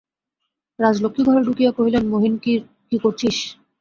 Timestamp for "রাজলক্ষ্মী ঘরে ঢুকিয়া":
0.79-1.71